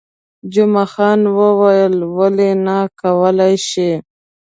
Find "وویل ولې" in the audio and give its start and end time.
1.37-2.51